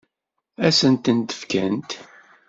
Ad 0.67 0.73
sent-tent-fkent? 0.79 1.89